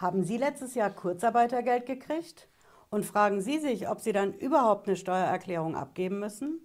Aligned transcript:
Haben 0.00 0.24
Sie 0.24 0.38
letztes 0.38 0.74
Jahr 0.74 0.88
Kurzarbeitergeld 0.88 1.84
gekriegt? 1.84 2.48
Und 2.88 3.04
fragen 3.04 3.42
Sie 3.42 3.58
sich, 3.58 3.86
ob 3.90 4.00
Sie 4.00 4.12
dann 4.12 4.32
überhaupt 4.32 4.88
eine 4.88 4.96
Steuererklärung 4.96 5.76
abgeben 5.76 6.18
müssen? 6.20 6.58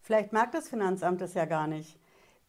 Vielleicht 0.00 0.32
merkt 0.32 0.54
das 0.54 0.70
Finanzamt 0.70 1.20
das 1.20 1.34
ja 1.34 1.44
gar 1.44 1.66
nicht. 1.66 1.98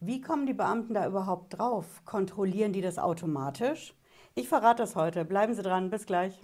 Wie 0.00 0.22
kommen 0.22 0.46
die 0.46 0.54
Beamten 0.54 0.94
da 0.94 1.06
überhaupt 1.06 1.58
drauf? 1.58 1.84
Kontrollieren 2.06 2.72
die 2.72 2.80
das 2.80 2.98
automatisch? 2.98 3.94
Ich 4.34 4.48
verrate 4.48 4.82
das 4.82 4.96
heute. 4.96 5.26
Bleiben 5.26 5.52
Sie 5.52 5.62
dran. 5.62 5.90
Bis 5.90 6.06
gleich. 6.06 6.40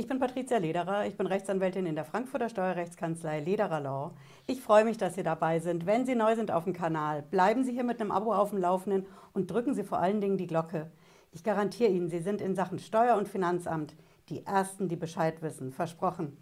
Ich 0.00 0.08
bin 0.08 0.18
Patricia 0.18 0.56
Lederer, 0.56 1.06
ich 1.06 1.18
bin 1.18 1.26
Rechtsanwältin 1.26 1.84
in 1.84 1.94
der 1.94 2.06
Frankfurter 2.06 2.48
Steuerrechtskanzlei 2.48 3.40
Lederer 3.40 3.80
Law. 3.80 4.12
Ich 4.46 4.62
freue 4.62 4.86
mich, 4.86 4.96
dass 4.96 5.14
Sie 5.14 5.22
dabei 5.22 5.58
sind. 5.58 5.84
Wenn 5.84 6.06
Sie 6.06 6.14
neu 6.14 6.34
sind 6.36 6.50
auf 6.50 6.64
dem 6.64 6.72
Kanal, 6.72 7.20
bleiben 7.20 7.64
Sie 7.64 7.72
hier 7.72 7.84
mit 7.84 8.00
einem 8.00 8.10
Abo 8.10 8.32
auf 8.32 8.48
dem 8.48 8.60
Laufenden 8.60 9.04
und 9.34 9.50
drücken 9.50 9.74
Sie 9.74 9.84
vor 9.84 9.98
allen 9.98 10.22
Dingen 10.22 10.38
die 10.38 10.46
Glocke. 10.46 10.90
Ich 11.32 11.44
garantiere 11.44 11.90
Ihnen, 11.90 12.08
Sie 12.08 12.20
sind 12.20 12.40
in 12.40 12.54
Sachen 12.54 12.78
Steuer- 12.78 13.18
und 13.18 13.28
Finanzamt 13.28 13.94
die 14.30 14.46
Ersten, 14.46 14.88
die 14.88 14.96
Bescheid 14.96 15.42
wissen. 15.42 15.70
Versprochen. 15.70 16.38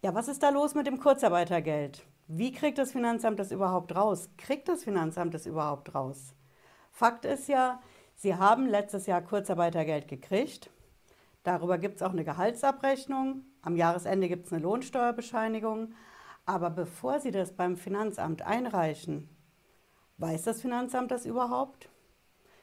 Ja, 0.00 0.14
was 0.14 0.28
ist 0.28 0.44
da 0.44 0.50
los 0.50 0.76
mit 0.76 0.86
dem 0.86 1.00
Kurzarbeitergeld? 1.00 2.04
Wie 2.28 2.52
kriegt 2.52 2.78
das 2.78 2.92
Finanzamt 2.92 3.40
das 3.40 3.50
überhaupt 3.50 3.96
raus? 3.96 4.30
Kriegt 4.36 4.68
das 4.68 4.84
Finanzamt 4.84 5.34
das 5.34 5.44
überhaupt 5.44 5.92
raus? 5.92 6.34
Fakt 6.92 7.24
ist 7.24 7.48
ja, 7.48 7.80
Sie 8.14 8.36
haben 8.36 8.68
letztes 8.68 9.06
Jahr 9.06 9.22
Kurzarbeitergeld 9.22 10.06
gekriegt 10.06 10.70
Darüber 11.48 11.78
gibt 11.78 11.96
es 11.96 12.02
auch 12.02 12.12
eine 12.12 12.24
Gehaltsabrechnung. 12.24 13.42
Am 13.62 13.74
Jahresende 13.74 14.28
gibt 14.28 14.44
es 14.44 14.52
eine 14.52 14.60
Lohnsteuerbescheinigung. 14.60 15.94
Aber 16.44 16.68
bevor 16.68 17.20
Sie 17.20 17.30
das 17.30 17.52
beim 17.52 17.78
Finanzamt 17.78 18.42
einreichen, 18.42 19.30
weiß 20.18 20.42
das 20.42 20.60
Finanzamt 20.60 21.10
das 21.10 21.24
überhaupt? 21.24 21.88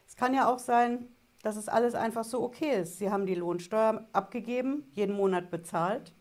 Es 0.05 0.15
kann 0.15 0.35
ja 0.35 0.47
auch 0.47 0.59
sein, 0.59 1.07
dass 1.41 1.55
es 1.55 1.67
alles 1.67 1.95
einfach 1.95 2.23
so 2.23 2.43
okay 2.43 2.79
ist. 2.81 2.99
Sie 2.99 3.09
haben 3.09 3.25
die 3.25 3.33
Lohnsteuer 3.33 4.07
abgegeben, 4.13 4.83
jeden 4.93 5.15
Monat 5.15 5.49
bezahlt. 5.49 6.13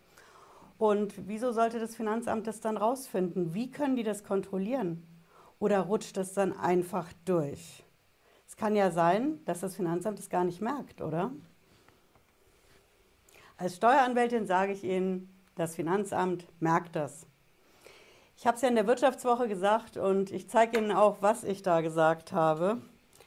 Und 0.78 1.28
wieso 1.28 1.52
sollte 1.52 1.78
das 1.78 1.94
Finanzamt 1.94 2.46
das 2.46 2.60
dann 2.60 2.78
rausfinden? 2.78 3.52
Wie 3.52 3.70
können 3.70 3.94
die 3.94 4.04
das 4.04 4.24
kontrollieren? 4.24 5.06
Oder 5.58 5.80
rutscht 5.80 6.16
das 6.16 6.32
dann 6.32 6.58
einfach 6.58 7.12
durch? 7.26 7.84
Es 8.48 8.56
kann 8.56 8.74
ja 8.74 8.90
sein, 8.90 9.44
dass 9.44 9.60
das 9.60 9.76
Finanzamt 9.76 10.18
es 10.18 10.30
gar 10.30 10.44
nicht 10.44 10.62
merkt, 10.62 11.02
oder? 11.02 11.30
Als 13.56 13.76
Steueranwältin 13.76 14.46
sage 14.46 14.72
ich 14.72 14.82
Ihnen, 14.82 15.28
das 15.54 15.76
Finanzamt 15.76 16.48
merkt 16.60 16.96
das. 16.96 17.26
Ich 18.36 18.48
habe 18.48 18.56
es 18.56 18.62
ja 18.62 18.68
in 18.68 18.74
der 18.74 18.88
Wirtschaftswoche 18.88 19.46
gesagt 19.46 19.96
und 19.96 20.32
ich 20.32 20.48
zeige 20.48 20.78
Ihnen 20.78 20.90
auch, 20.90 21.18
was 21.20 21.44
ich 21.44 21.62
da 21.62 21.80
gesagt 21.80 22.32
habe. 22.32 22.82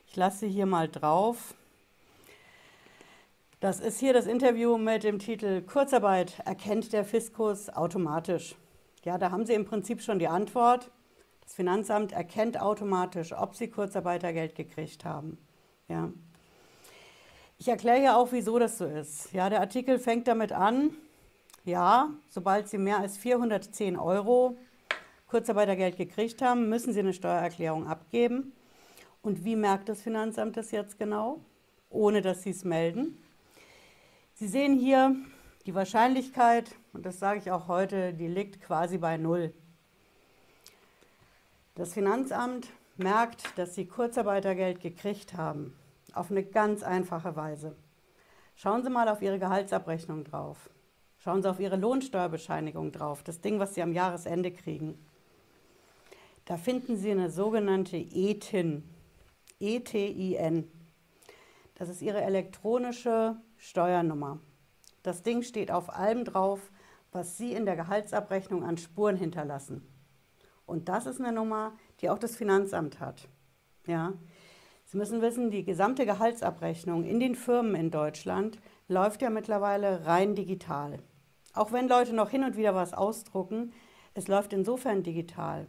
Ich 0.05 0.17
lasse 0.17 0.45
hier 0.45 0.65
mal 0.65 0.89
drauf. 0.89 1.55
Das 3.61 3.79
ist 3.79 3.99
hier 3.99 4.11
das 4.11 4.27
Interview 4.27 4.77
mit 4.77 5.03
dem 5.03 5.17
Titel 5.17 5.61
Kurzarbeit 5.61 6.39
erkennt 6.45 6.91
der 6.91 7.05
Fiskus 7.05 7.69
automatisch. 7.69 8.55
Ja, 9.05 9.17
da 9.17 9.31
haben 9.31 9.45
Sie 9.45 9.53
im 9.53 9.63
Prinzip 9.63 10.01
schon 10.01 10.19
die 10.19 10.27
Antwort. 10.27 10.91
Das 11.41 11.53
Finanzamt 11.53 12.11
erkennt 12.11 12.59
automatisch, 12.59 13.31
ob 13.31 13.55
Sie 13.55 13.69
Kurzarbeitergeld 13.69 14.55
gekriegt 14.55 15.05
haben. 15.05 15.37
Ja. 15.87 16.11
Ich 17.59 17.67
erkläre 17.67 18.03
ja 18.03 18.15
auch, 18.15 18.31
wieso 18.31 18.59
das 18.59 18.77
so 18.77 18.85
ist. 18.85 19.33
Ja, 19.33 19.49
der 19.49 19.61
Artikel 19.61 19.97
fängt 19.97 20.27
damit 20.27 20.51
an, 20.51 20.91
ja, 21.65 22.11
sobald 22.29 22.69
Sie 22.69 22.77
mehr 22.77 22.99
als 22.99 23.17
410 23.17 23.97
Euro 23.97 24.55
Kurzarbeitergeld 25.25 25.97
gekriegt 25.97 26.43
haben, 26.43 26.69
müssen 26.69 26.93
Sie 26.93 26.99
eine 26.99 27.13
Steuererklärung 27.13 27.87
abgeben. 27.87 28.53
Und 29.23 29.43
wie 29.43 29.55
merkt 29.55 29.89
das 29.89 30.03
Finanzamt 30.03 30.55
das 30.55 30.69
jetzt 30.69 30.99
genau? 30.99 31.41
Ohne 31.89 32.21
dass 32.21 32.43
Sie 32.43 32.51
es 32.51 32.63
melden. 32.63 33.17
Sie 34.35 34.47
sehen 34.47 34.77
hier 34.77 35.15
die 35.65 35.73
Wahrscheinlichkeit, 35.73 36.75
und 36.93 37.07
das 37.07 37.17
sage 37.17 37.39
ich 37.39 37.49
auch 37.49 37.67
heute, 37.67 38.13
die 38.13 38.27
liegt 38.27 38.61
quasi 38.61 38.99
bei 38.99 39.17
Null. 39.17 39.51
Das 41.73 41.93
Finanzamt 41.93 42.67
merkt, 42.97 43.57
dass 43.57 43.73
Sie 43.73 43.87
Kurzarbeitergeld 43.87 44.79
gekriegt 44.79 45.33
haben 45.33 45.73
auf 46.13 46.31
eine 46.31 46.43
ganz 46.43 46.83
einfache 46.83 47.35
Weise. 47.35 47.75
Schauen 48.55 48.83
Sie 48.83 48.89
mal 48.89 49.07
auf 49.09 49.21
Ihre 49.21 49.39
Gehaltsabrechnung 49.39 50.23
drauf. 50.23 50.69
Schauen 51.19 51.41
Sie 51.41 51.49
auf 51.49 51.59
Ihre 51.59 51.75
Lohnsteuerbescheinigung 51.75 52.91
drauf, 52.91 53.23
das 53.23 53.41
Ding, 53.41 53.59
was 53.59 53.75
Sie 53.75 53.81
am 53.81 53.93
Jahresende 53.93 54.51
kriegen. 54.51 54.97
Da 56.45 56.57
finden 56.57 56.95
Sie 56.95 57.11
eine 57.11 57.29
sogenannte 57.29 57.97
ETIN. 57.97 58.83
E-T-I-N. 59.59 60.71
Das 61.75 61.89
ist 61.89 62.01
Ihre 62.01 62.21
elektronische 62.21 63.35
Steuernummer. 63.57 64.39
Das 65.03 65.23
Ding 65.23 65.41
steht 65.41 65.71
auf 65.71 65.93
allem 65.93 66.25
drauf, 66.25 66.71
was 67.11 67.37
Sie 67.37 67.53
in 67.53 67.65
der 67.65 67.75
Gehaltsabrechnung 67.75 68.63
an 68.63 68.77
Spuren 68.77 69.15
hinterlassen. 69.15 69.87
Und 70.65 70.89
das 70.89 71.05
ist 71.05 71.19
eine 71.19 71.31
Nummer, 71.31 71.73
die 72.01 72.09
auch 72.09 72.19
das 72.19 72.35
Finanzamt 72.35 72.99
hat. 72.99 73.27
Ja, 73.87 74.13
Sie 74.89 74.95
müssen 74.95 75.21
wissen, 75.21 75.51
die 75.51 75.65
gesamte 75.65 76.05
Gehaltsabrechnung 76.05 77.03
in 77.03 77.19
den 77.19 77.35
Firmen 77.35 77.75
in 77.75 77.91
Deutschland 77.91 78.57
läuft 78.87 79.21
ja 79.21 79.29
mittlerweile 79.29 80.05
rein 80.05 80.33
digital. 80.33 80.99
Auch 81.53 81.73
wenn 81.73 81.89
Leute 81.89 82.15
noch 82.15 82.29
hin 82.29 82.45
und 82.45 82.55
wieder 82.55 82.73
was 82.73 82.93
ausdrucken, 82.93 83.73
es 84.13 84.29
läuft 84.29 84.53
insofern 84.53 85.03
digital, 85.03 85.67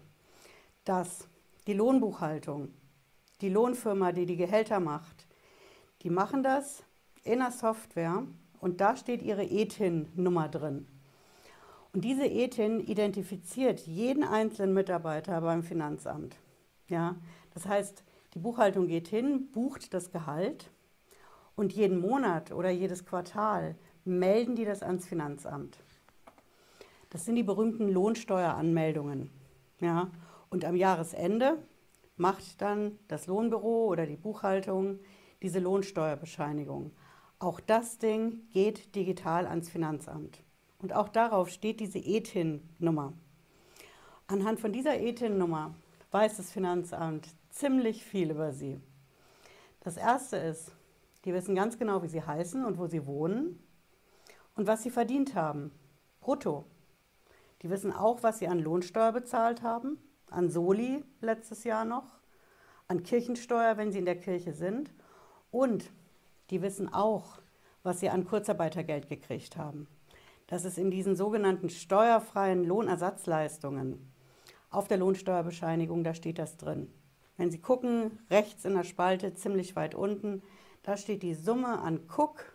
dass 0.85 1.27
die 1.67 1.73
Lohnbuchhaltung, 1.73 2.73
die 3.41 3.49
Lohnfirma, 3.49 4.13
die 4.13 4.25
die 4.25 4.37
Gehälter 4.37 4.79
macht, 4.79 5.27
die 6.03 6.11
machen 6.11 6.45
das 6.45 6.85
in 7.25 7.41
der 7.41 7.51
Software 7.51 8.23
und 8.61 8.81
da 8.81 8.97
steht 8.97 9.23
ihre 9.23 9.51
ETIN-Nummer 9.51 10.49
drin. 10.49 10.87
Und 11.93 12.05
diese 12.05 12.25
ETIN 12.25 12.79
identifiziert 12.79 13.81
jeden 13.81 14.23
einzelnen 14.23 14.75
Mitarbeiter 14.75 15.41
beim 15.41 15.65
Finanzamt. 15.65 16.37
Ja, 16.87 17.17
das 17.53 17.67
heißt, 17.67 18.05
die 18.35 18.39
Buchhaltung 18.39 18.87
geht 18.89 19.09
hin, 19.09 19.51
bucht 19.53 19.95
das 19.95 20.11
Gehalt 20.11 20.71
und 21.57 21.73
jeden 21.73 22.01
Monat 22.01 22.53
oder 22.53 22.71
jedes 22.71 23.05
Quartal 23.05 23.77
melden 24.05 24.55
die 24.55 24.65
das 24.65 24.83
ans 24.83 25.07
Finanzamt. 25.07 25.79
Das 27.11 27.25
sind 27.25 27.37
die 27.37 27.43
berühmten 27.43 27.89
Lohnsteueranmeldungen. 27.89 29.31
Ja? 29.81 30.11
Und 30.51 30.65
am 30.65 30.77
Jahresende 30.77 31.59
macht 32.17 32.61
dann 32.61 32.99
das 33.09 33.27
Lohnbüro 33.27 33.87
oder 33.87 34.07
die 34.07 34.17
Buchhaltung 34.17 34.99
diese 35.43 35.59
Lohnsteuerbescheinigung. 35.59 36.93
Auch 37.39 37.61
das 37.61 37.99
Ding 37.99 38.49
geht 38.51 38.95
digital 38.95 39.47
ans 39.47 39.71
Finanzamt. 39.71 40.43
Und 40.81 40.93
auch 40.93 41.09
darauf 41.09 41.49
steht 41.49 41.81
diese 41.81 41.99
ETIN-Nummer. 41.99 43.13
Anhand 44.27 44.61
von 44.61 44.73
dieser 44.73 45.01
ETIN-Nummer 45.01 45.75
weiß 46.11 46.37
das 46.37 46.51
Finanzamt 46.51 47.29
ziemlich 47.59 48.05
viel 48.05 48.31
über 48.31 48.53
sie. 48.53 48.81
Das 49.81 49.97
erste 49.97 50.37
ist, 50.37 50.73
die 51.25 51.35
wissen 51.35 51.55
ganz 51.55 51.79
genau, 51.79 52.03
wie 52.03 52.09
sie 52.09 52.23
heißen 52.23 52.65
und 52.65 52.79
wo 52.79 52.87
sie 52.87 53.07
wohnen 53.07 53.59
und 54.55 54.67
was 54.67 54.83
sie 54.83 54.91
verdient 54.91 55.35
haben. 55.35 55.73
Brutto. 56.21 56.65
Die 57.63 57.71
wissen 57.71 57.93
auch, 57.93 58.23
was 58.23 58.39
sie 58.39 58.47
an 58.47 58.61
Lohnsteuer 58.61 59.13
bezahlt 59.13 59.63
haben, 59.63 59.99
an 60.31 60.49
Soli 60.49 61.05
letztes 61.21 61.65
Jahr 61.65 61.85
noch, 61.85 62.21
an 62.87 63.03
Kirchensteuer, 63.03 63.77
wenn 63.77 63.91
sie 63.91 63.99
in 63.99 64.05
der 64.05 64.21
Kirche 64.21 64.53
sind. 64.53 64.93
Und 65.51 65.91
die 66.51 66.63
wissen 66.63 66.93
auch, 66.93 67.41
was 67.83 67.99
sie 67.99 68.11
an 68.11 68.25
Kurzarbeitergeld 68.25 69.09
gekriegt 69.09 69.57
haben. 69.57 69.89
Das 70.47 70.65
ist 70.65 70.79
in 70.79 70.91
diesen 70.91 71.17
sogenannten 71.17 71.71
steuerfreien 71.71 72.65
Lohnersatzleistungen. 72.65 74.13
Auf 74.71 74.87
der 74.87 74.99
Lohnsteuerbescheinigung, 74.99 76.05
da 76.05 76.15
steht 76.15 76.39
das 76.39 76.57
drin. 76.57 76.93
Wenn 77.39 77.53
Sie 77.53 77.61
gucken, 77.61 78.19
rechts 78.31 78.65
in 78.65 78.75
der 78.75 78.83
Spalte, 78.83 79.33
ziemlich 79.33 79.77
weit 79.77 79.95
unten, 79.95 80.43
da 80.83 80.97
steht 80.97 81.23
die 81.23 81.35
Summe 81.35 81.79
an 81.79 82.01
Cook, 82.09 82.53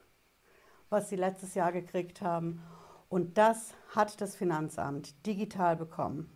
was 0.89 1.09
Sie 1.09 1.15
letztes 1.15 1.55
Jahr 1.55 1.71
gekriegt 1.71 2.21
haben. 2.21 2.61
Und 3.07 3.37
das 3.37 3.73
hat 3.95 4.19
das 4.19 4.35
Finanzamt 4.35 5.25
digital 5.25 5.77
bekommen. 5.77 6.29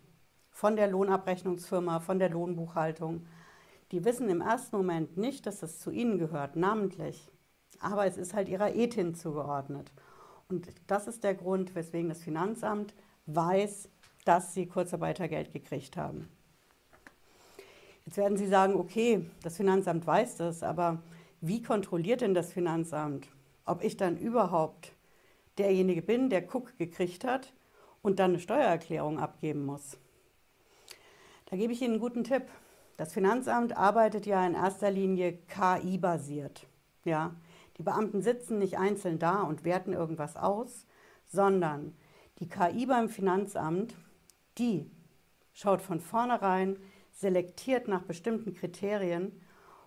Von 0.50 0.76
der 0.76 0.88
Lohnabrechnungsfirma, 0.88 2.00
von 2.00 2.18
der 2.18 2.30
Lohnbuchhaltung. 2.30 3.26
Die 3.92 4.04
wissen 4.04 4.30
im 4.30 4.40
ersten 4.40 4.76
Moment 4.76 5.18
nicht, 5.18 5.44
dass 5.44 5.60
das 5.60 5.78
zu 5.78 5.90
ihnen 5.90 6.18
gehört, 6.18 6.56
namentlich. 6.56 7.30
Aber 7.80 8.06
es 8.06 8.16
ist 8.16 8.32
halt 8.32 8.48
ihrer 8.48 8.74
Ethin 8.74 9.14
zugeordnet. 9.14 9.92
Und 10.48 10.68
das 10.86 11.06
ist 11.06 11.22
der 11.22 11.34
Grund, 11.34 11.74
weswegen 11.74 12.08
das 12.08 12.22
Finanzamt 12.22 12.94
weiß, 13.26 13.90
dass 14.24 14.54
sie 14.54 14.66
Kurzarbeitergeld 14.66 15.52
gekriegt 15.52 15.98
haben. 15.98 16.30
Jetzt 18.08 18.16
werden 18.16 18.38
Sie 18.38 18.46
sagen, 18.46 18.74
okay, 18.76 19.28
das 19.42 19.58
Finanzamt 19.58 20.06
weiß 20.06 20.38
das, 20.38 20.62
aber 20.62 21.02
wie 21.42 21.62
kontrolliert 21.62 22.22
denn 22.22 22.32
das 22.32 22.50
Finanzamt, 22.50 23.28
ob 23.66 23.84
ich 23.84 23.98
dann 23.98 24.16
überhaupt 24.16 24.94
derjenige 25.58 26.00
bin, 26.00 26.30
der 26.30 26.42
Cook 26.42 26.78
gekriegt 26.78 27.24
hat 27.24 27.52
und 28.00 28.18
dann 28.18 28.30
eine 28.30 28.40
Steuererklärung 28.40 29.18
abgeben 29.18 29.66
muss? 29.66 29.98
Da 31.50 31.58
gebe 31.58 31.74
ich 31.74 31.82
Ihnen 31.82 31.92
einen 31.92 32.00
guten 32.00 32.24
Tipp. 32.24 32.44
Das 32.96 33.12
Finanzamt 33.12 33.76
arbeitet 33.76 34.24
ja 34.24 34.46
in 34.46 34.54
erster 34.54 34.90
Linie 34.90 35.34
KI-basiert. 35.46 36.66
Ja, 37.04 37.36
die 37.76 37.82
Beamten 37.82 38.22
sitzen 38.22 38.58
nicht 38.58 38.78
einzeln 38.78 39.18
da 39.18 39.42
und 39.42 39.64
werten 39.64 39.92
irgendwas 39.92 40.34
aus, 40.36 40.86
sondern 41.26 41.94
die 42.38 42.48
KI 42.48 42.86
beim 42.86 43.10
Finanzamt, 43.10 43.94
die 44.56 44.90
schaut 45.52 45.82
von 45.82 46.00
vornherein, 46.00 46.78
selektiert 47.18 47.88
nach 47.88 48.02
bestimmten 48.02 48.54
Kriterien 48.54 49.32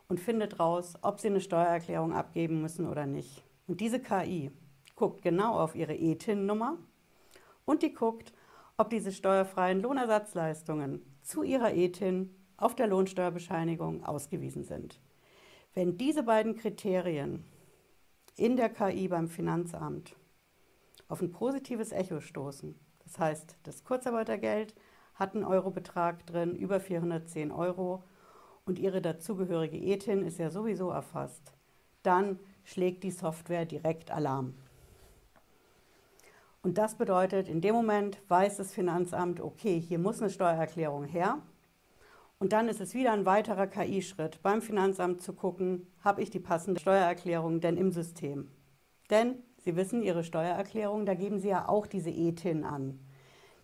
und 0.10 0.20
findet 0.20 0.60
raus, 0.60 0.96
ob 1.02 1.22
sie 1.22 1.30
eine 1.30 1.40
Steuererklärung 1.40 2.14
abgeben 2.14 2.62
müssen 2.62 2.86
oder 2.86 3.06
nicht. 3.06 3.44
Und 3.68 3.80
diese 3.80 4.02
KI 4.02 4.52
guckt 4.96 5.22
genau 5.22 5.58
auf 5.58 5.74
ihre 5.74 5.98
ETIN-Nummer 5.98 6.78
und 7.64 7.84
die 7.84 7.94
guckt, 7.94 8.34
ob 8.76 8.90
diese 8.90 9.14
steuerfreien 9.14 9.82
Lohnersatzleistungen 9.82 11.02
zu 11.22 11.44
ihrer 11.44 11.74
ETIN 11.74 12.36
auf 12.58 12.76
der 12.76 12.88
Lohnsteuerbescheinigung 12.88 14.04
ausgewiesen 14.04 14.66
sind. 14.66 15.00
Wenn 15.74 15.98
diese 15.98 16.24
beiden 16.24 16.58
Kriterien 16.58 17.46
in 18.36 18.58
der 18.58 18.68
KI 18.68 19.08
beim 19.08 19.30
Finanzamt 19.30 20.18
auf 21.08 21.22
ein 21.22 21.32
positives 21.32 21.94
Echo 21.94 22.20
stoßen, 22.20 22.78
das 23.06 23.18
heißt, 23.18 23.56
das 23.64 23.86
Kurzarbeitergeld 23.86 24.76
hat 25.22 25.36
einen 25.36 25.46
Eurobetrag 25.46 26.26
drin, 26.26 26.56
über 26.56 26.80
410 26.80 27.52
Euro, 27.52 28.04
und 28.66 28.80
Ihre 28.80 29.02
dazugehörige 29.02 29.78
ETIN 29.78 30.26
ist 30.26 30.40
ja 30.40 30.50
sowieso 30.50 30.90
erfasst, 30.90 31.54
dann 32.02 32.40
schlägt 32.64 33.04
die 33.04 33.12
Software 33.12 33.66
direkt 33.66 34.10
Alarm. 34.10 34.56
Und 36.64 36.80
das 36.80 36.96
bedeutet, 36.96 37.48
in 37.48 37.62
dem 37.62 37.76
Moment 37.76 38.20
weiß 38.30 38.58
das 38.58 38.74
Finanzamt, 38.74 39.42
okay, 39.42 39.80
hier 39.80 40.00
muss 40.00 40.22
eine 40.22 40.32
Steuererklärung 40.32 41.06
her. 41.06 41.38
Und 42.40 42.52
dann 42.54 42.68
ist 42.68 42.82
es 42.82 42.96
wieder 42.96 43.12
ein 43.12 43.26
weiterer 43.26 43.68
KI-Schritt 43.68 44.42
beim 44.42 44.64
Finanzamt 44.64 45.22
zu 45.22 45.34
gucken, 45.34 45.86
habe 46.04 46.24
ich 46.24 46.32
die 46.32 46.40
passende 46.40 46.80
Steuererklärung 46.80 47.62
denn 47.62 47.78
im 47.78 47.92
System. 47.92 48.50
Denn 49.12 49.36
Sie 49.58 49.76
wissen, 49.76 50.02
Ihre 50.02 50.24
Steuererklärung, 50.24 51.06
da 51.06 51.14
geben 51.14 51.40
Sie 51.40 51.50
ja 51.50 51.68
auch 51.68 51.86
diese 51.86 52.10
ETIN 52.10 52.64
an. 52.64 53.00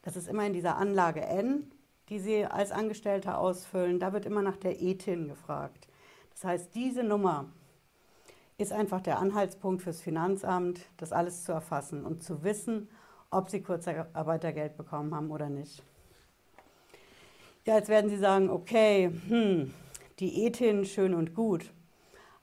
Das 0.01 0.15
ist 0.15 0.27
immer 0.27 0.45
in 0.45 0.53
dieser 0.53 0.77
Anlage 0.77 1.21
N, 1.21 1.71
die 2.09 2.19
Sie 2.19 2.45
als 2.45 2.71
Angestellter 2.71 3.38
ausfüllen. 3.38 3.99
Da 3.99 4.13
wird 4.13 4.25
immer 4.25 4.41
nach 4.41 4.57
der 4.57 4.81
ETIN 4.81 5.27
gefragt. 5.27 5.88
Das 6.31 6.44
heißt, 6.44 6.75
diese 6.75 7.03
Nummer 7.03 7.45
ist 8.57 8.71
einfach 8.71 9.01
der 9.01 9.19
Anhaltspunkt 9.19 9.83
fürs 9.83 10.01
Finanzamt, 10.01 10.79
das 10.97 11.11
alles 11.11 11.44
zu 11.44 11.51
erfassen 11.51 12.05
und 12.05 12.23
zu 12.23 12.44
wissen, 12.44 12.89
ob 13.29 13.49
Sie 13.49 13.61
Kurzarbeitergeld 13.61 14.77
bekommen 14.77 15.13
haben 15.13 15.31
oder 15.31 15.49
nicht. 15.49 15.83
Ja, 17.65 17.75
jetzt 17.75 17.89
werden 17.89 18.09
Sie 18.09 18.17
sagen, 18.17 18.49
okay, 18.49 19.11
hm, 19.27 19.73
die 20.19 20.45
ETIN 20.45 20.85
schön 20.85 21.13
und 21.13 21.35
gut, 21.35 21.71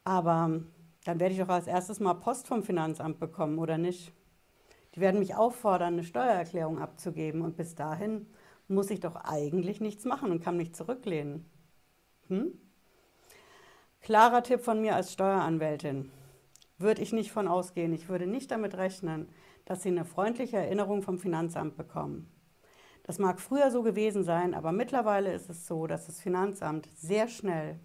aber 0.04 0.60
dann 1.04 1.20
werde 1.20 1.34
ich 1.34 1.40
doch 1.40 1.48
als 1.48 1.66
erstes 1.66 1.98
mal 1.98 2.14
Post 2.14 2.46
vom 2.46 2.62
Finanzamt 2.62 3.18
bekommen, 3.18 3.58
oder 3.58 3.78
nicht? 3.78 4.12
Die 4.94 5.00
werden 5.00 5.18
mich 5.18 5.34
auffordern, 5.34 5.94
eine 5.94 6.04
Steuererklärung 6.04 6.78
abzugeben 6.78 7.42
und 7.42 7.56
bis 7.56 7.74
dahin 7.74 8.26
muss 8.68 8.90
ich 8.90 9.00
doch 9.00 9.16
eigentlich 9.16 9.80
nichts 9.80 10.04
machen 10.04 10.30
und 10.30 10.42
kann 10.42 10.56
mich 10.56 10.74
zurücklehnen. 10.74 11.50
Hm? 12.28 12.58
Klarer 14.00 14.42
Tipp 14.42 14.60
von 14.60 14.80
mir 14.80 14.94
als 14.94 15.12
Steueranwältin. 15.12 16.10
Würde 16.78 17.02
ich 17.02 17.12
nicht 17.12 17.32
von 17.32 17.48
ausgehen. 17.48 17.92
Ich 17.92 18.08
würde 18.08 18.26
nicht 18.26 18.50
damit 18.50 18.76
rechnen, 18.76 19.28
dass 19.64 19.82
Sie 19.82 19.88
eine 19.88 20.04
freundliche 20.04 20.58
Erinnerung 20.58 21.02
vom 21.02 21.18
Finanzamt 21.18 21.76
bekommen. 21.76 22.30
Das 23.04 23.18
mag 23.18 23.40
früher 23.40 23.70
so 23.70 23.82
gewesen 23.82 24.24
sein, 24.24 24.54
aber 24.54 24.72
mittlerweile 24.72 25.32
ist 25.32 25.50
es 25.50 25.66
so, 25.66 25.86
dass 25.86 26.06
das 26.06 26.20
Finanzamt 26.20 26.88
sehr 26.96 27.28
schnell 27.28 27.78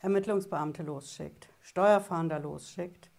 Ermittlungsbeamte 0.00 0.82
losschickt, 0.82 1.48
Steuerfahnder 1.60 2.38
losschickt 2.38 3.10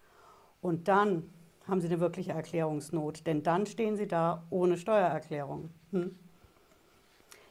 und 0.60 0.88
dann 0.88 1.32
haben 1.70 1.80
Sie 1.80 1.86
eine 1.86 2.00
wirkliche 2.00 2.32
Erklärungsnot, 2.32 3.26
denn 3.26 3.42
dann 3.42 3.66
stehen 3.66 3.96
Sie 3.96 4.06
da 4.06 4.44
ohne 4.50 4.76
Steuererklärung. 4.76 5.70
Hm? 5.92 6.18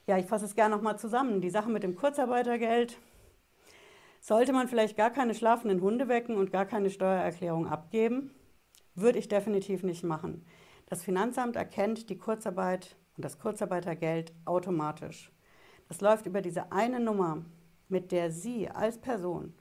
Ja, 0.06 0.18
ich 0.18 0.26
fasse 0.26 0.46
es 0.46 0.56
gerne 0.56 0.76
nochmal 0.76 1.00
zusammen. 1.00 1.42
Die 1.42 1.50
Sache 1.50 1.70
mit 1.70 1.84
dem 1.84 1.96
Kurzarbeitergeld. 1.96 2.98
Sollte 4.20 4.52
man 4.54 4.68
vielleicht 4.68 4.98
gar 4.98 5.12
keine 5.12 5.34
schlafenden 5.34 5.82
Hunde 5.82 6.08
wecken 6.08 6.36
und 6.36 6.52
gar 6.52 6.66
keine 6.66 6.90
Steuererklärung 6.90 7.68
abgeben? 7.68 8.32
Würde 8.96 9.20
ich 9.20 9.28
definitiv 9.28 9.84
nicht 9.84 10.04
machen. 10.04 10.46
Das 10.88 11.04
Finanzamt 11.04 11.56
erkennt 11.56 12.10
die 12.10 12.18
Kurzarbeit 12.18 12.98
und 13.16 13.24
das 13.24 13.40
Kurzarbeitergeld 13.40 14.34
automatisch. 14.46 15.32
Das 15.88 16.02
läuft 16.02 16.26
über 16.26 16.42
diese 16.42 16.72
eine 16.72 17.00
Nummer, 17.00 17.46
mit 17.88 18.12
der 18.12 18.32
Sie 18.32 18.70
als 18.70 19.00
Person 19.00 19.54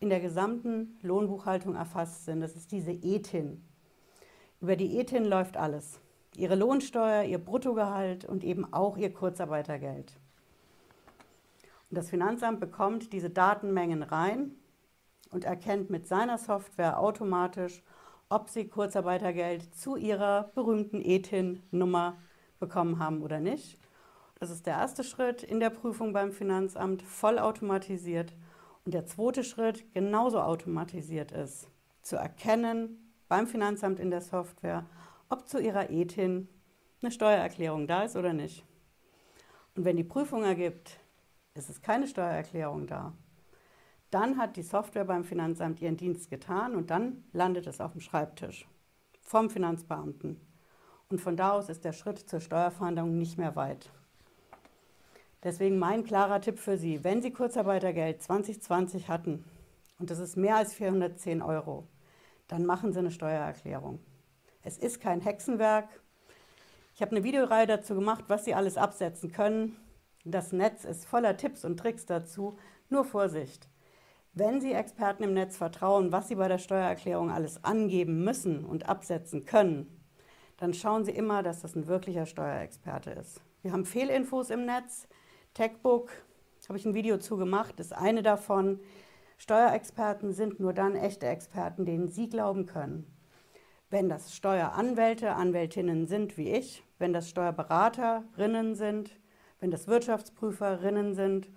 in 0.00 0.08
der 0.08 0.20
gesamten 0.20 0.98
Lohnbuchhaltung 1.02 1.74
erfasst 1.74 2.24
sind. 2.24 2.40
Das 2.40 2.56
ist 2.56 2.72
diese 2.72 2.92
ETIN. 2.92 3.62
Über 4.60 4.76
die 4.76 4.98
ETIN 4.98 5.24
läuft 5.24 5.56
alles. 5.56 6.00
Ihre 6.36 6.54
Lohnsteuer, 6.54 7.24
Ihr 7.24 7.38
Bruttogehalt 7.38 8.26
und 8.26 8.44
eben 8.44 8.70
auch 8.72 8.98
Ihr 8.98 9.12
Kurzarbeitergeld. 9.12 10.12
Und 11.88 11.96
das 11.96 12.10
Finanzamt 12.10 12.60
bekommt 12.60 13.14
diese 13.14 13.30
Datenmengen 13.30 14.02
rein 14.02 14.52
und 15.30 15.44
erkennt 15.44 15.88
mit 15.88 16.06
seiner 16.06 16.36
Software 16.36 17.00
automatisch, 17.00 17.82
ob 18.28 18.50
Sie 18.50 18.68
Kurzarbeitergeld 18.68 19.74
zu 19.74 19.96
Ihrer 19.96 20.50
berühmten 20.54 21.00
ETIN-Nummer 21.00 22.18
bekommen 22.58 22.98
haben 22.98 23.22
oder 23.22 23.40
nicht. 23.40 23.78
Das 24.38 24.50
ist 24.50 24.66
der 24.66 24.74
erste 24.74 25.04
Schritt 25.04 25.42
in 25.42 25.60
der 25.60 25.70
Prüfung 25.70 26.12
beim 26.12 26.32
Finanzamt, 26.32 27.02
vollautomatisiert. 27.02 28.34
Und 28.84 28.92
der 28.92 29.06
zweite 29.06 29.42
Schritt 29.42 29.92
genauso 29.94 30.40
automatisiert 30.40 31.32
ist, 31.32 31.68
zu 32.02 32.16
erkennen 32.16 33.09
beim 33.30 33.46
Finanzamt 33.46 34.00
in 34.00 34.10
der 34.10 34.22
Software, 34.22 34.84
ob 35.28 35.46
zu 35.46 35.60
Ihrer 35.60 35.88
ETIN 35.88 36.48
eine 37.00 37.12
Steuererklärung 37.12 37.86
da 37.86 38.02
ist 38.02 38.16
oder 38.16 38.32
nicht. 38.32 38.66
Und 39.76 39.84
wenn 39.84 39.96
die 39.96 40.04
Prüfung 40.04 40.42
ergibt, 40.42 40.98
ist 41.54 41.70
es 41.70 41.80
keine 41.80 42.08
Steuererklärung 42.08 42.88
da, 42.88 43.12
dann 44.10 44.36
hat 44.36 44.56
die 44.56 44.64
Software 44.64 45.04
beim 45.04 45.22
Finanzamt 45.22 45.80
ihren 45.80 45.96
Dienst 45.96 46.28
getan 46.28 46.74
und 46.74 46.90
dann 46.90 47.22
landet 47.32 47.68
es 47.68 47.80
auf 47.80 47.92
dem 47.92 48.00
Schreibtisch 48.00 48.68
vom 49.20 49.48
Finanzbeamten. 49.48 50.40
Und 51.08 51.20
von 51.20 51.36
da 51.36 51.52
aus 51.52 51.68
ist 51.68 51.84
der 51.84 51.92
Schritt 51.92 52.18
zur 52.18 52.40
Steuerfahndung 52.40 53.16
nicht 53.16 53.38
mehr 53.38 53.54
weit. 53.54 53.92
Deswegen 55.44 55.78
mein 55.78 56.02
klarer 56.02 56.40
Tipp 56.40 56.58
für 56.58 56.76
Sie, 56.76 57.04
wenn 57.04 57.22
Sie 57.22 57.30
Kurzarbeitergeld 57.30 58.22
2020 58.22 59.08
hatten 59.08 59.44
und 60.00 60.10
das 60.10 60.18
ist 60.18 60.36
mehr 60.36 60.56
als 60.56 60.74
410 60.74 61.42
Euro, 61.42 61.86
dann 62.50 62.66
machen 62.66 62.92
Sie 62.92 62.98
eine 62.98 63.10
Steuererklärung. 63.10 64.00
Es 64.62 64.78
ist 64.78 65.00
kein 65.00 65.20
Hexenwerk. 65.20 65.88
Ich 66.94 67.02
habe 67.02 67.12
eine 67.12 67.24
Videoreihe 67.24 67.66
dazu 67.66 67.94
gemacht, 67.94 68.24
was 68.28 68.44
Sie 68.44 68.54
alles 68.54 68.76
absetzen 68.76 69.32
können. 69.32 69.76
Das 70.24 70.52
Netz 70.52 70.84
ist 70.84 71.06
voller 71.06 71.36
Tipps 71.36 71.64
und 71.64 71.78
Tricks 71.78 72.06
dazu. 72.06 72.58
Nur 72.88 73.04
Vorsicht. 73.04 73.68
Wenn 74.32 74.60
Sie 74.60 74.72
Experten 74.72 75.22
im 75.22 75.34
Netz 75.34 75.56
vertrauen, 75.56 76.12
was 76.12 76.28
Sie 76.28 76.34
bei 76.34 76.48
der 76.48 76.58
Steuererklärung 76.58 77.30
alles 77.30 77.64
angeben 77.64 78.24
müssen 78.24 78.64
und 78.64 78.88
absetzen 78.88 79.44
können, 79.44 80.04
dann 80.56 80.74
schauen 80.74 81.04
Sie 81.04 81.12
immer, 81.12 81.42
dass 81.42 81.60
das 81.60 81.74
ein 81.74 81.86
wirklicher 81.86 82.26
Steuerexperte 82.26 83.10
ist. 83.10 83.40
Wir 83.62 83.72
haben 83.72 83.86
Fehlinfos 83.86 84.50
im 84.50 84.66
Netz. 84.66 85.08
Techbook 85.54 86.10
habe 86.70 86.78
ich 86.78 86.86
ein 86.86 86.94
Video 86.94 87.18
zu 87.18 87.36
gemacht, 87.36 87.80
ist 87.80 87.92
eine 87.92 88.22
davon. 88.22 88.78
Steuerexperten 89.40 90.34
sind 90.34 90.60
nur 90.60 90.74
dann 90.74 90.94
echte 90.94 91.26
Experten, 91.26 91.86
denen 91.86 92.08
Sie 92.08 92.28
glauben 92.28 92.66
können. 92.66 93.06
Wenn 93.88 94.10
das 94.10 94.36
Steueranwälte, 94.36 95.32
Anwältinnen 95.32 96.06
sind 96.06 96.36
wie 96.36 96.50
ich, 96.50 96.84
wenn 96.98 97.14
das 97.14 97.30
Steuerberaterinnen 97.30 98.74
sind, 98.74 99.18
wenn 99.58 99.70
das 99.70 99.88
Wirtschaftsprüferinnen 99.88 101.14
sind 101.14 101.50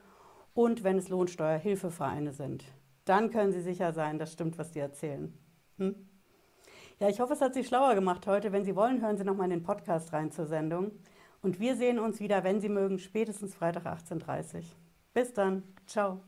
und 0.54 0.86
wenn 0.86 0.98
es 0.98 1.10
Lohnsteuerhilfevereine 1.10 2.32
sind, 2.32 2.64
dann 3.04 3.32
können 3.32 3.52
Sie 3.52 3.62
sicher 3.62 3.92
sein, 3.92 4.18
das 4.18 4.32
stimmt, 4.32 4.58
was 4.58 4.72
die 4.72 4.80
erzählen. 4.80 5.38
Hm? 5.78 6.08
Ja, 7.00 7.10
ich 7.10 7.20
hoffe, 7.20 7.34
es 7.34 7.42
hat 7.42 7.54
Sie 7.54 7.66
schlauer 7.66 7.96
gemacht 7.96 8.26
heute. 8.28 8.54
Wenn 8.54 8.64
Sie 8.64 8.78
wollen, 8.78 9.02
hören 9.02 9.18
Sie 9.18 9.26
nochmal 9.26 9.52
in 9.52 9.60
den 9.60 9.64
Podcast 9.64 10.14
rein 10.14 10.32
zur 10.32 10.46
Sendung. 10.46 10.92
Und 11.42 11.60
wir 11.60 11.76
sehen 11.76 12.00
uns 12.00 12.22
wieder, 12.22 12.46
wenn 12.46 12.62
Sie 12.62 12.70
mögen, 12.70 12.98
spätestens 12.98 13.54
Freitag 13.54 13.86
18.30 13.86 14.56
Uhr. 14.56 14.62
Bis 15.14 15.34
dann. 15.34 15.64
Ciao. 15.86 16.22